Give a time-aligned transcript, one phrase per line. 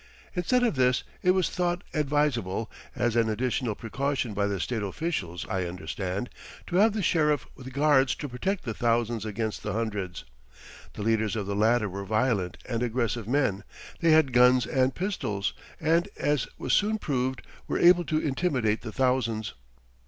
[0.35, 5.45] Instead of this it was thought advisable (as an additional precaution by the state officials,
[5.47, 6.31] I understand)
[6.65, 10.25] to have the sheriff with guards to protect the thousands against the hundreds.
[10.93, 13.63] The leaders of the latter were violent and aggressive men;
[13.99, 18.91] they had guns and pistols, and, as was soon proved, were able to intimidate the
[18.91, 19.53] thousands.